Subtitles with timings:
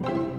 [0.00, 0.37] you